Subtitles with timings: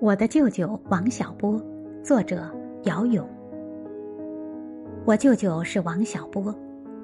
[0.00, 1.58] 我的舅舅王小波，
[2.02, 2.50] 作者
[2.82, 3.26] 姚勇。
[5.06, 6.52] 我舅舅是王小波，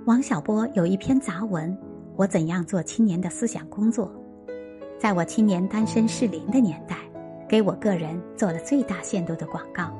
[0.06, 1.70] 王小波有一篇杂文
[2.16, 4.12] 《我怎样做青年的思想工作》，
[4.98, 6.96] 在我青年单身适龄的年代，
[7.48, 9.90] 给我个人做了最大限度的广告，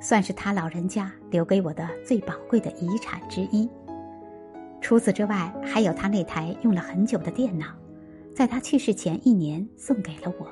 [0.00, 3.68] 算是他老人家留给我的最宝贵的遗产之一。
[4.80, 7.66] 除此之外，还有他那台用了很久的电脑，
[8.34, 10.46] 在他去世前一年送给了我。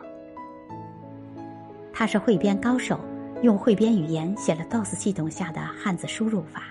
[1.99, 3.01] 他是汇编高手，
[3.43, 6.63] 用汇编语言写了 DOS 系统下的汉字输入法。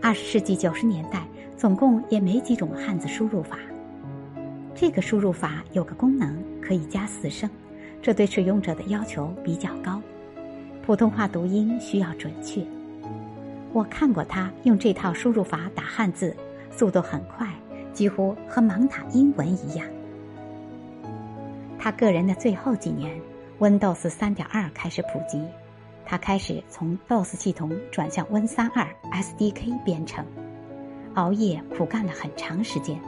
[0.00, 3.58] 二十世纪九十年代，总共也没几种汉字输入法。
[4.74, 7.50] 这个输入法有个功能，可以加四声，
[8.00, 10.00] 这对使用者的要求比较高。
[10.80, 12.64] 普通话读音需要准确。
[13.70, 16.34] 我看过他用这套输入法打汉字，
[16.74, 17.46] 速度很快，
[17.92, 19.86] 几乎和盲打英文一样。
[21.78, 23.14] 他个人的最后几年。
[23.62, 25.40] Windows 3.2开始普及，
[26.04, 30.26] 他开始从 DOS 系统转向 Win32 SDK 编程，
[31.14, 33.00] 熬夜苦干了很长时间，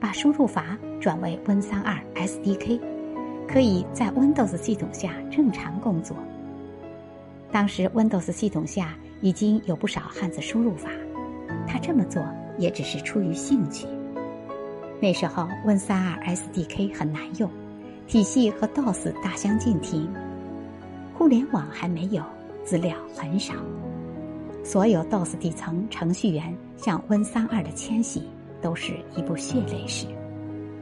[0.00, 2.80] 把输入法转为 Win32 SDK，
[3.46, 6.16] 可以在 Windows 系统下正常工作。
[7.52, 10.88] 当时 Windows 系统下已经有不少汉字输入法，
[11.66, 13.86] 他这么做也只是出于兴趣。
[15.02, 17.50] 那时候 Win32 SDK 很难用。
[18.08, 20.10] 体系和 DOS 大相径庭，
[21.12, 22.22] 互联网还没有，
[22.64, 23.52] 资料很少，
[24.64, 28.26] 所有 DOS 底层程序员向 Win32 的迁徙
[28.62, 30.06] 都是一部血泪史，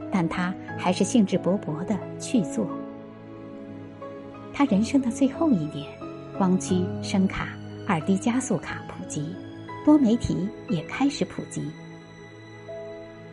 [0.09, 2.65] 但他还是兴致勃勃的去做。
[4.53, 5.85] 他人生的最后一年，
[6.37, 7.49] 光驱、声卡、
[7.85, 9.35] 二 D 加速卡普及，
[9.83, 11.61] 多媒体也开始普及。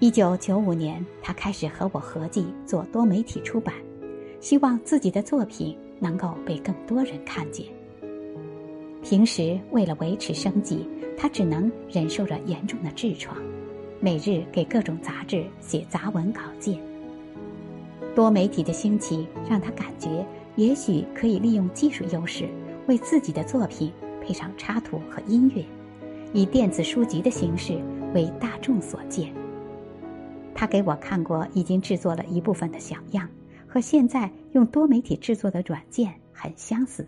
[0.04, 3.74] 一九九五年，他开始和我合计做多媒体出版，
[4.38, 7.66] 希望自己的作品能够被更多人看见。
[9.02, 10.86] 平时为了维持生计，
[11.16, 13.34] 他只能忍受着严重的痔疮，
[13.98, 16.78] 每日给各种杂志写杂文稿件。
[18.14, 20.22] 多媒体的兴起让他感觉，
[20.56, 22.46] 也许可以利用技术优势，
[22.88, 23.90] 为自己的作品
[24.20, 25.64] 配上插图和音乐，
[26.34, 27.78] 以电子书籍的形式
[28.14, 29.32] 为大众所见。
[30.54, 33.28] 他给我看过已经制作了一部分的小样，
[33.66, 37.06] 和现在用多媒体制作的软件很相似。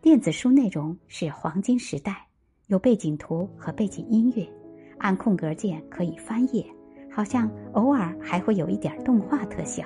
[0.00, 2.26] 电子书内容是黄金时代，
[2.68, 4.48] 有背景图和背景音乐，
[4.98, 6.64] 按空格键可以翻页，
[7.10, 9.84] 好像偶尔还会有一点动画特效。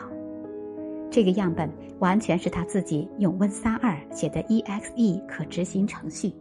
[1.11, 1.69] 这个样本
[1.99, 6.33] 完全是他自己用 Win32 写的 EXE 可执行程序。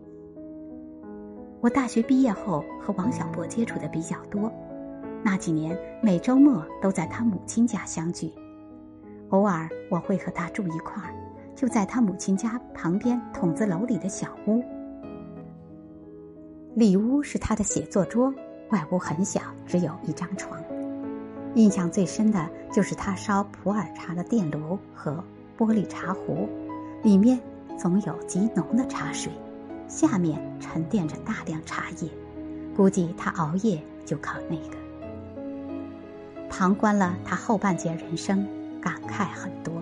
[1.61, 4.51] 我大学毕业后和王小波接触的比较多。
[5.21, 8.31] 那几年，每周末都在他母亲家相聚，
[9.29, 11.13] 偶尔我会和他住一块儿，
[11.55, 14.63] 就在他母亲家旁边筒子楼里的小屋。
[16.73, 18.33] 里屋是他的写作桌，
[18.69, 20.61] 外屋很小，只有一张床。
[21.55, 25.21] 印象最深的就是他烧普洱茶的电炉和
[25.57, 26.47] 玻璃茶壶，
[27.03, 27.37] 里面
[27.77, 29.31] 总有极浓的茶水，
[29.87, 32.09] 下面沉淀着大量茶叶，
[32.75, 34.77] 估计他熬夜就靠那个。
[36.49, 38.45] 旁观了他后半截人生，
[38.81, 39.73] 感慨很多。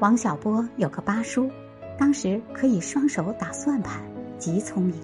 [0.00, 1.50] 王小波有个八叔，
[1.98, 4.00] 当时可以双手打算盘，
[4.38, 4.94] 极聪明，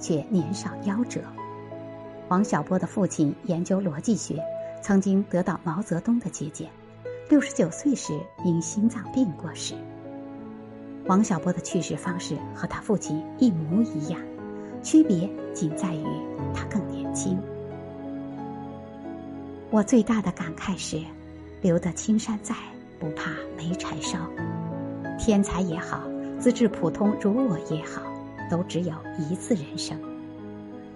[0.00, 1.20] 却年少夭折。
[2.28, 4.40] 王小波的父亲研究逻辑学，
[4.80, 6.70] 曾经得到毛泽东的接见，
[7.28, 9.74] 六十九岁时因心脏病过世。
[11.06, 14.20] 王小波的去世方式和他父亲一模一样，
[14.82, 16.03] 区别仅在于
[19.74, 21.02] 我最大的感慨是，
[21.60, 22.54] 留得青山在，
[23.00, 24.20] 不怕没柴烧。
[25.18, 26.00] 天才也好，
[26.38, 28.00] 资质普通如我也好，
[28.48, 29.98] 都只有一次人生。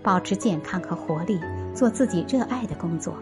[0.01, 1.41] 保持健康和活力，
[1.75, 3.13] 做自己热爱的工作；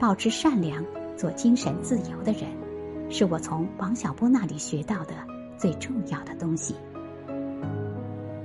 [0.00, 0.84] 保持善良，
[1.16, 2.50] 做精神自由的人，
[3.08, 5.14] 是我从王小波那里学到的
[5.56, 6.74] 最重要的东西。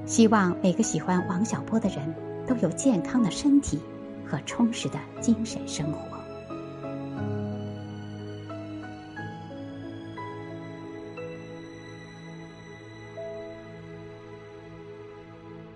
[0.06, 2.14] 希望每个喜欢王小波的人
[2.46, 3.80] 都有健康的身体
[4.24, 6.23] 和充实的精神生活。